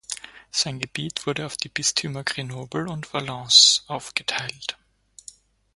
Sein 0.49 0.79
Gebiet 0.79 1.27
wurde 1.27 1.45
auf 1.45 1.57
die 1.57 1.69
Bistümer 1.69 2.23
Grenoble 2.23 2.87
und 2.89 3.13
Valence 3.13 3.83
aufgeteilt. 3.85 4.75